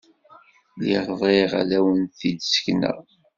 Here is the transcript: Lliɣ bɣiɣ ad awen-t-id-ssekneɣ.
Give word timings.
Lliɣ 0.77 1.05
bɣiɣ 1.19 1.51
ad 1.61 1.71
awen-t-id-ssekneɣ. 1.77 2.97